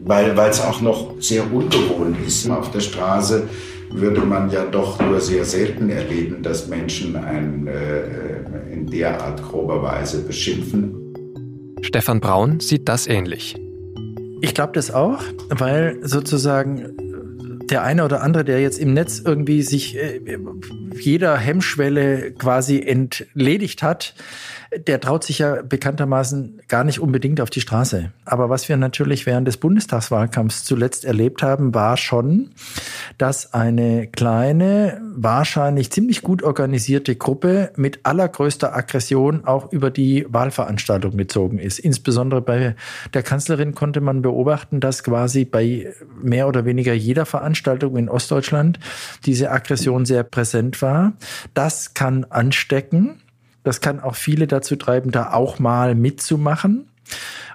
[0.04, 2.50] weil es auch noch sehr ungewohnt ist.
[2.50, 3.48] Auf der Straße
[3.92, 9.82] würde man ja doch nur sehr selten erleben, dass Menschen einen äh, in derart grober
[9.82, 11.14] Weise beschimpfen.
[11.82, 13.56] Stefan Braun sieht das ähnlich.
[14.42, 16.96] Ich glaube das auch, weil sozusagen
[17.70, 20.20] der eine oder andere, der jetzt im Netz irgendwie sich äh,
[21.00, 24.16] jeder Hemmschwelle quasi entledigt hat,
[24.76, 28.12] der traut sich ja bekanntermaßen gar nicht unbedingt auf die Straße.
[28.26, 32.52] Aber was wir natürlich während des Bundestagswahlkampfs zuletzt erlebt haben, war schon,
[33.18, 41.18] dass eine kleine, wahrscheinlich ziemlich gut organisierte Gruppe mit allergrößter Aggression auch über die Wahlveranstaltung
[41.18, 41.80] gezogen ist.
[41.80, 42.76] Insbesondere bei
[43.14, 48.80] der Kanzlerin konnte man beobachten, dass quasi bei mehr oder weniger jeder Veranstaltung in Ostdeutschland
[49.26, 51.14] diese Aggression sehr präsent war.
[51.56, 53.22] Das kann anstecken.
[53.64, 56.90] Das kann auch viele dazu treiben, da auch mal mitzumachen.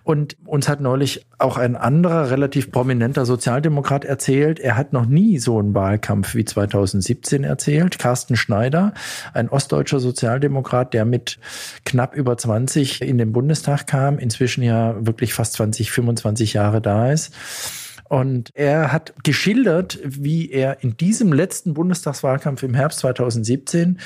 [0.03, 5.39] Und uns hat neulich auch ein anderer relativ prominenter Sozialdemokrat erzählt, er hat noch nie
[5.39, 7.99] so einen Wahlkampf wie 2017 erzählt.
[7.99, 8.93] Carsten Schneider,
[9.33, 11.39] ein ostdeutscher Sozialdemokrat, der mit
[11.87, 17.11] knapp über 20 in den Bundestag kam, inzwischen ja wirklich fast 20, 25 Jahre da
[17.11, 17.33] ist
[18.15, 23.99] und er hat geschildert, wie er in diesem letzten Bundestagswahlkampf im Herbst 2017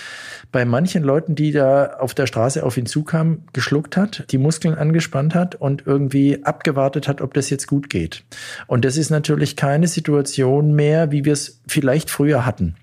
[0.50, 4.74] bei manchen Leuten, die da auf der Straße auf ihn zukamen, geschluckt hat, die Muskeln
[4.74, 8.24] angespannt hat und irgendwie abgewartet hat, ob das jetzt gut geht.
[8.66, 12.76] Und das ist natürlich keine Situation mehr, wie wir es vielleicht früher hatten.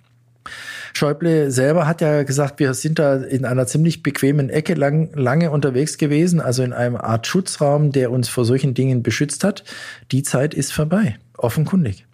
[0.97, 5.51] Schäuble selber hat ja gesagt, wir sind da in einer ziemlich bequemen Ecke lang, lange
[5.51, 9.65] unterwegs gewesen, also in einem Art Schutzraum, der uns vor solchen Dingen beschützt hat.
[10.11, 12.05] Die Zeit ist vorbei, offenkundig.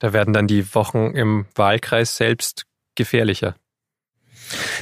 [0.00, 3.54] Da werden dann die Wochen im Wahlkreis selbst gefährlicher.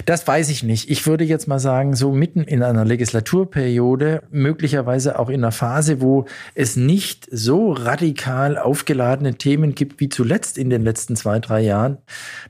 [0.04, 0.90] Das weiß ich nicht.
[0.90, 6.00] Ich würde jetzt mal sagen, so mitten in einer Legislaturperiode, möglicherweise auch in einer Phase,
[6.00, 11.61] wo es nicht so radikal aufgeladene Themen gibt wie zuletzt in den letzten zwei, drei
[11.61, 11.98] Jahren.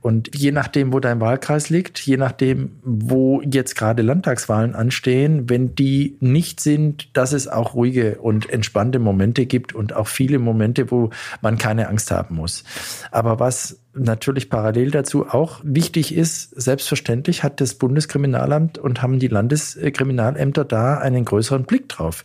[0.00, 5.74] Und je nachdem, wo dein Wahlkreis liegt, je nachdem, wo jetzt gerade Landtagswahlen anstehen, wenn
[5.74, 10.90] die nicht sind, dass es auch ruhige und entspannte Momente gibt und auch viele Momente,
[10.90, 12.64] wo man keine Angst haben muss.
[13.10, 19.28] Aber was natürlich parallel dazu auch wichtig ist, selbstverständlich hat das Bundeskriminalamt und haben die
[19.28, 22.24] Landeskriminalämter da einen größeren Blick drauf.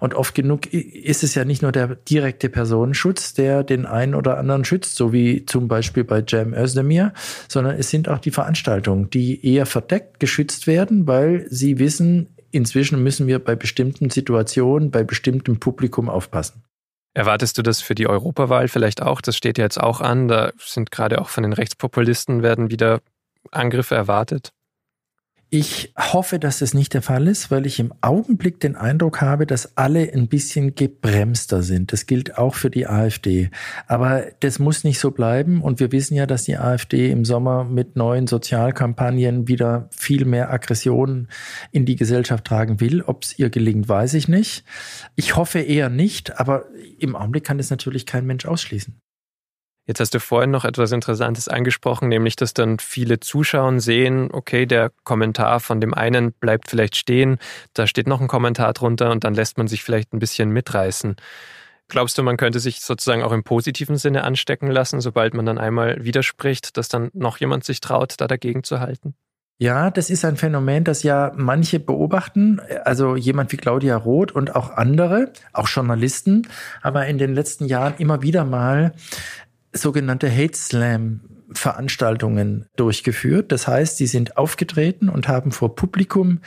[0.00, 4.38] Und oft genug ist es ja nicht nur der direkte Personenschutz, der den einen oder
[4.38, 7.12] anderen schützt, so wie zum Beispiel bei Cem Özdemir,
[7.48, 13.02] sondern es sind auch die Veranstaltungen, die eher verdeckt geschützt werden, weil sie wissen, inzwischen
[13.02, 16.62] müssen wir bei bestimmten Situationen, bei bestimmtem Publikum aufpassen.
[17.12, 19.20] Erwartest du das für die Europawahl vielleicht auch?
[19.20, 20.28] Das steht ja jetzt auch an.
[20.28, 23.00] Da sind gerade auch von den Rechtspopulisten werden wieder
[23.50, 24.52] Angriffe erwartet.
[25.52, 29.46] Ich hoffe, dass das nicht der Fall ist, weil ich im Augenblick den Eindruck habe,
[29.46, 31.92] dass alle ein bisschen gebremster sind.
[31.92, 33.50] Das gilt auch für die AfD.
[33.88, 35.60] Aber das muss nicht so bleiben.
[35.60, 40.52] Und wir wissen ja, dass die AfD im Sommer mit neuen Sozialkampagnen wieder viel mehr
[40.52, 41.26] Aggressionen
[41.72, 43.02] in die Gesellschaft tragen will.
[43.02, 44.62] Ob es ihr gelingt, weiß ich nicht.
[45.16, 46.38] Ich hoffe eher nicht.
[46.38, 46.66] Aber
[47.00, 49.00] im Augenblick kann das natürlich kein Mensch ausschließen.
[49.86, 54.66] Jetzt hast du vorhin noch etwas Interessantes angesprochen, nämlich dass dann viele Zuschauer sehen, okay,
[54.66, 57.38] der Kommentar von dem einen bleibt vielleicht stehen,
[57.74, 61.16] da steht noch ein Kommentar drunter und dann lässt man sich vielleicht ein bisschen mitreißen.
[61.88, 65.58] Glaubst du, man könnte sich sozusagen auch im positiven Sinne anstecken lassen, sobald man dann
[65.58, 69.14] einmal widerspricht, dass dann noch jemand sich traut, da dagegen zu halten?
[69.58, 74.56] Ja, das ist ein Phänomen, das ja manche beobachten, also jemand wie Claudia Roth und
[74.56, 76.48] auch andere, auch Journalisten,
[76.80, 78.94] aber in den letzten Jahren immer wieder mal
[79.72, 81.20] sogenannte Hate Slam
[81.52, 83.52] Veranstaltungen durchgeführt.
[83.52, 86.40] Das heißt, sie sind aufgetreten und haben vor Publikum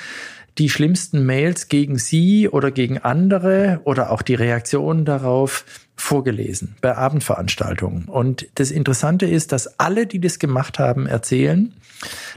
[0.58, 6.96] die schlimmsten Mails gegen sie oder gegen andere oder auch die Reaktionen darauf vorgelesen bei
[6.96, 8.06] Abendveranstaltungen.
[8.06, 11.74] Und das Interessante ist, dass alle, die das gemacht haben, erzählen,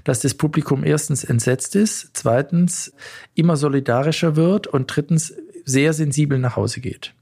[0.04, 2.92] dass das Publikum erstens entsetzt ist, zweitens
[3.34, 7.12] immer solidarischer wird und drittens sehr sensibel nach Hause geht.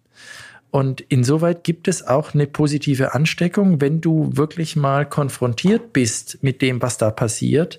[0.74, 6.62] Und insoweit gibt es auch eine positive Ansteckung, wenn du wirklich mal konfrontiert bist mit
[6.62, 7.78] dem, was da passiert,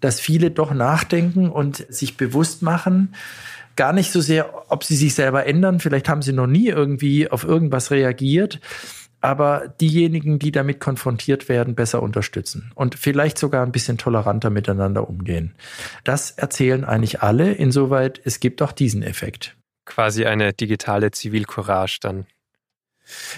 [0.00, 3.14] dass viele doch nachdenken und sich bewusst machen,
[3.76, 7.30] gar nicht so sehr, ob sie sich selber ändern, vielleicht haben sie noch nie irgendwie
[7.30, 8.58] auf irgendwas reagiert,
[9.20, 15.08] aber diejenigen, die damit konfrontiert werden, besser unterstützen und vielleicht sogar ein bisschen toleranter miteinander
[15.08, 15.54] umgehen.
[16.02, 17.52] Das erzählen eigentlich alle.
[17.52, 22.26] Insoweit, es gibt auch diesen Effekt quasi eine digitale Zivilcourage dann.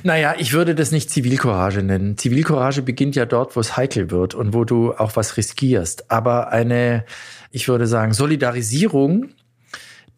[0.03, 2.19] Naja, ich würde das nicht Zivilcourage nennen.
[2.19, 6.11] Zivilcourage beginnt ja dort, wo es heikel wird und wo du auch was riskierst.
[6.11, 7.05] Aber eine,
[7.51, 9.31] ich würde sagen, Solidarisierung,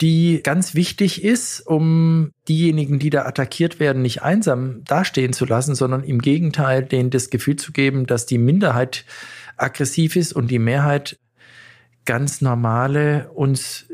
[0.01, 5.75] die ganz wichtig ist, um diejenigen, die da attackiert werden, nicht einsam dastehen zu lassen,
[5.75, 9.05] sondern im Gegenteil denen das Gefühl zu geben, dass die Minderheit
[9.57, 11.19] aggressiv ist und die Mehrheit
[12.05, 13.86] ganz normale, uns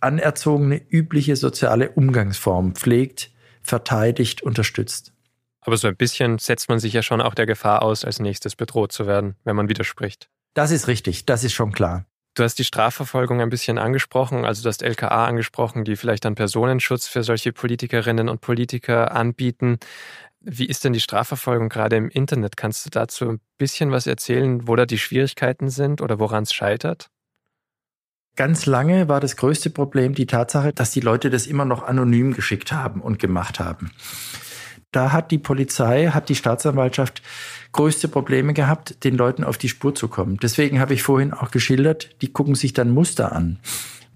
[0.00, 3.30] anerzogene, übliche soziale Umgangsform pflegt,
[3.62, 5.12] verteidigt, unterstützt.
[5.60, 8.56] Aber so ein bisschen setzt man sich ja schon auch der Gefahr aus, als nächstes
[8.56, 10.30] bedroht zu werden, wenn man widerspricht.
[10.54, 12.06] Das ist richtig, das ist schon klar.
[12.34, 16.36] Du hast die Strafverfolgung ein bisschen angesprochen, also du hast LKA angesprochen, die vielleicht dann
[16.36, 19.78] Personenschutz für solche Politikerinnen und Politiker anbieten.
[20.40, 22.56] Wie ist denn die Strafverfolgung gerade im Internet?
[22.56, 26.54] Kannst du dazu ein bisschen was erzählen, wo da die Schwierigkeiten sind oder woran es
[26.54, 27.10] scheitert?
[28.36, 32.32] Ganz lange war das größte Problem die Tatsache, dass die Leute das immer noch anonym
[32.32, 33.90] geschickt haben und gemacht haben.
[34.92, 37.22] Da hat die Polizei, hat die Staatsanwaltschaft
[37.72, 40.38] größte Probleme gehabt, den Leuten auf die Spur zu kommen.
[40.42, 43.60] Deswegen habe ich vorhin auch geschildert, die gucken sich dann Muster an.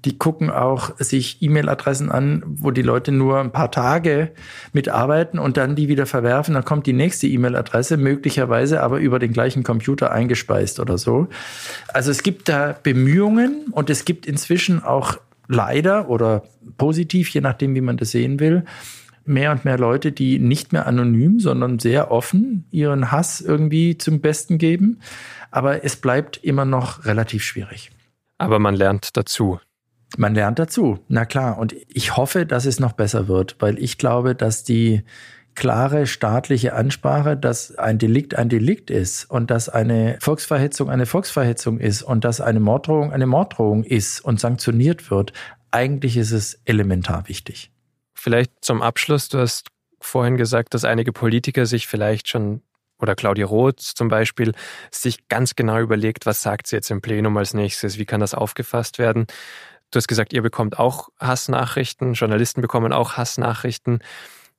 [0.04, 4.32] Die gucken auch sich E-Mail-Adressen an, wo die Leute nur ein paar Tage
[4.72, 6.54] mitarbeiten und dann die wieder verwerfen.
[6.54, 11.28] Dann kommt die nächste E-Mail-Adresse, möglicherweise aber über den gleichen Computer eingespeist oder so.
[11.88, 15.16] Also es gibt da Bemühungen und es gibt inzwischen auch
[15.48, 16.42] leider oder
[16.76, 18.64] positiv, je nachdem, wie man das sehen will,
[19.24, 24.20] mehr und mehr Leute, die nicht mehr anonym, sondern sehr offen ihren Hass irgendwie zum
[24.20, 25.00] Besten geben.
[25.50, 27.90] Aber es bleibt immer noch relativ schwierig.
[28.38, 29.60] Aber man lernt dazu.
[30.16, 31.58] Man lernt dazu, na klar.
[31.58, 35.02] Und ich hoffe, dass es noch besser wird, weil ich glaube, dass die
[35.54, 41.78] klare staatliche Ansprache, dass ein Delikt ein Delikt ist und dass eine Volksverhetzung eine Volksverhetzung
[41.78, 45.32] ist und dass eine Morddrohung eine Morddrohung ist und sanktioniert wird,
[45.70, 47.70] eigentlich ist es elementar wichtig.
[48.14, 49.68] Vielleicht zum Abschluss, du hast
[50.00, 52.62] vorhin gesagt, dass einige Politiker sich vielleicht schon
[53.00, 54.52] oder Claudia Roth zum Beispiel
[54.90, 58.34] sich ganz genau überlegt, was sagt sie jetzt im Plenum als nächstes, wie kann das
[58.34, 59.26] aufgefasst werden.
[59.94, 64.00] Du hast gesagt, ihr bekommt auch Hassnachrichten, Journalisten bekommen auch Hassnachrichten.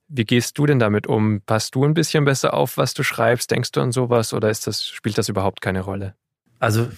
[0.08, 1.42] Wie gehst du denn damit um?
[1.42, 3.50] Passt du ein bisschen besser auf, was du schreibst?
[3.50, 6.14] Denkst du an sowas oder das, spielt das überhaupt keine Rolle?
[6.58, 6.88] Also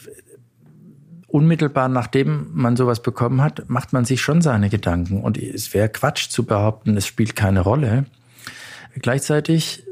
[1.27, 5.21] unmittelbar nachdem man sowas bekommen hat, macht man sich schon seine Gedanken.
[5.21, 8.05] Und es wäre Quatsch zu behaupten, es spielt keine Rolle.
[8.95, 9.85] Gleichzeitig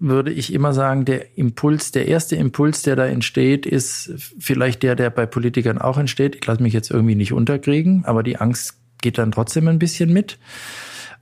[0.00, 4.96] würde ich immer sagen, der Impuls, der erste Impuls, der da entsteht, ist vielleicht der,
[4.96, 6.34] der bei Politikern auch entsteht.
[6.36, 10.12] Ich lasse mich jetzt irgendwie nicht unterkriegen, aber die Angst geht dann trotzdem ein bisschen
[10.12, 10.38] mit.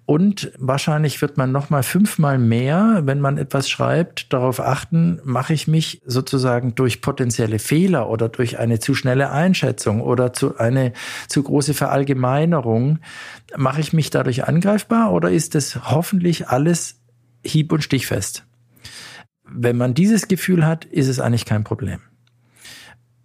[0.06, 5.52] Und wahrscheinlich wird man noch mal fünfmal mehr, wenn man etwas schreibt, darauf achten, mache
[5.52, 10.94] ich mich sozusagen durch potenzielle Fehler oder durch eine zu schnelle Einschätzung oder zu eine
[11.28, 13.00] zu große Verallgemeinerung,
[13.54, 17.02] mache ich mich dadurch angreifbar oder ist es hoffentlich alles
[17.44, 18.47] hieb- und stichfest?
[19.50, 22.00] Wenn man dieses Gefühl hat, ist es eigentlich kein Problem.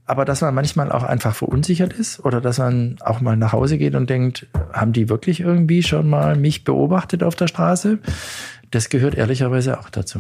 [0.06, 3.78] Aber dass man manchmal auch einfach verunsichert ist oder dass man auch mal nach Hause
[3.78, 8.00] geht und denkt, haben die wirklich irgendwie schon mal mich beobachtet auf der Straße?
[8.72, 10.20] Das gehört ehrlicherweise auch dazu.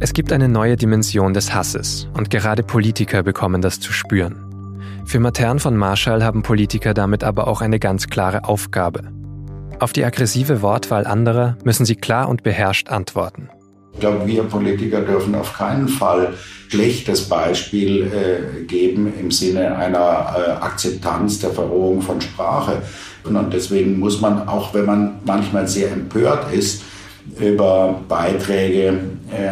[0.00, 4.51] Es gibt eine neue Dimension des Hasses und gerade Politiker bekommen das zu spüren.
[5.04, 9.02] Für Matern von Marschall haben Politiker damit aber auch eine ganz klare Aufgabe.
[9.78, 13.48] Auf die aggressive Wortwahl anderer müssen sie klar und beherrscht antworten.
[13.94, 16.34] Ich glaube, wir Politiker dürfen auf keinen Fall
[16.68, 22.80] schlechtes Beispiel äh, geben im Sinne einer äh, Akzeptanz der Verrohung von Sprache.
[23.24, 26.82] Und deswegen muss man, auch wenn man manchmal sehr empört ist,
[27.38, 28.98] über Beiträge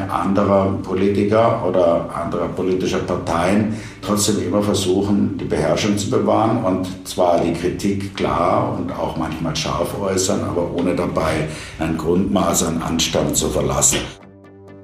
[0.09, 7.41] anderer Politiker oder anderer politischer Parteien trotzdem immer versuchen, die Beherrschung zu bewahren und zwar
[7.41, 13.37] die Kritik klar und auch manchmal scharf äußern, aber ohne dabei ein Grundmaß an Anstand
[13.37, 13.99] zu verlassen.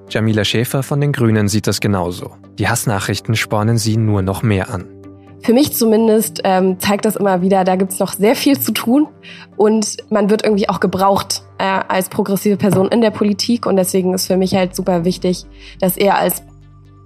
[0.09, 2.30] Jamila Schäfer von den Grünen sieht das genauso.
[2.59, 4.87] Die Hassnachrichten spornen sie nur noch mehr an
[5.46, 9.06] für mich zumindest ähm, zeigt das immer wieder, da gibt's noch sehr viel zu tun
[9.56, 14.14] und man wird irgendwie auch gebraucht äh, als progressive Person in der Politik und deswegen
[14.14, 15.47] ist für mich halt super wichtig,
[15.81, 16.42] das eher als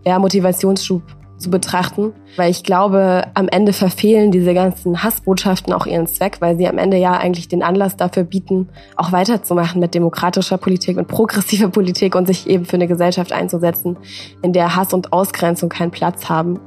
[0.05, 1.03] ja, Motivationsschub
[1.41, 6.57] zu betrachten, weil ich glaube, am Ende verfehlen diese ganzen Hassbotschaften auch ihren Zweck, weil
[6.57, 11.09] sie am Ende ja eigentlich den Anlass dafür bieten, auch weiterzumachen mit demokratischer Politik und
[11.09, 13.97] progressiver Politik und sich eben für eine Gesellschaft einzusetzen,
[14.43, 16.61] in der Hass und Ausgrenzung keinen Platz haben.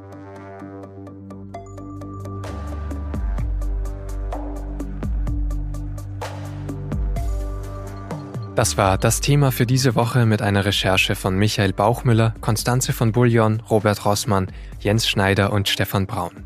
[8.56, 13.12] Das war das Thema für diese Woche mit einer Recherche von Michael Bauchmüller, Konstanze von
[13.12, 14.46] Bullion, Robert Rossmann,
[14.80, 16.44] Jens Schneider und Stefan Braun.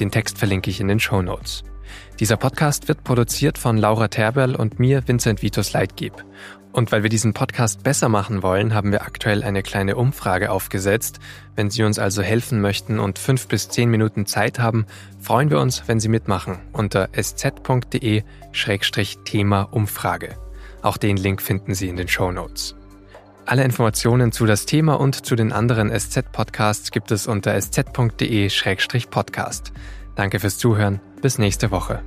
[0.00, 1.62] Den Text verlinke ich in den Show Notes.
[2.18, 6.24] Dieser Podcast wird produziert von Laura Terberl und mir, Vincent Vitus Leitgeb.
[6.72, 11.20] Und weil wir diesen Podcast besser machen wollen, haben wir aktuell eine kleine Umfrage aufgesetzt.
[11.56, 14.86] Wenn Sie uns also helfen möchten und fünf bis zehn Minuten Zeit haben,
[15.20, 18.22] freuen wir uns, wenn Sie mitmachen unter sz.de-thema
[19.62, 20.43] Umfrage.
[20.84, 22.74] Auch den Link finden Sie in den Show Notes.
[23.46, 29.72] Alle Informationen zu das Thema und zu den anderen SZ-Podcasts gibt es unter sz.de-podcast.
[30.14, 31.00] Danke fürs Zuhören.
[31.22, 32.02] Bis nächste Woche.